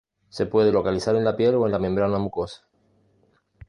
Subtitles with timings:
[0.29, 2.63] Se puede localizar en la piel o en la membrana mucosa.